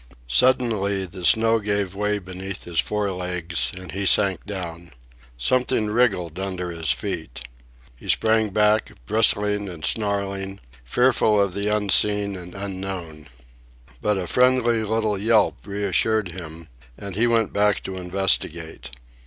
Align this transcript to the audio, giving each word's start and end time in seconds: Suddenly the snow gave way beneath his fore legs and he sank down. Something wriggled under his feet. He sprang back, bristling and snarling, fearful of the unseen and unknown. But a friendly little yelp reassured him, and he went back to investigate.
Suddenly 0.27 1.05
the 1.05 1.23
snow 1.23 1.59
gave 1.59 1.93
way 1.93 2.17
beneath 2.17 2.63
his 2.63 2.79
fore 2.79 3.11
legs 3.11 3.71
and 3.77 3.91
he 3.91 4.07
sank 4.07 4.47
down. 4.47 4.89
Something 5.37 5.91
wriggled 5.91 6.39
under 6.39 6.71
his 6.71 6.91
feet. 6.91 7.41
He 7.95 8.09
sprang 8.09 8.49
back, 8.49 8.93
bristling 9.05 9.69
and 9.69 9.85
snarling, 9.85 10.59
fearful 10.83 11.39
of 11.39 11.53
the 11.53 11.67
unseen 11.67 12.35
and 12.35 12.55
unknown. 12.55 13.27
But 14.01 14.17
a 14.17 14.25
friendly 14.25 14.83
little 14.83 15.19
yelp 15.19 15.57
reassured 15.67 16.29
him, 16.29 16.69
and 16.97 17.15
he 17.15 17.27
went 17.27 17.53
back 17.53 17.83
to 17.83 17.97
investigate. 17.97 18.89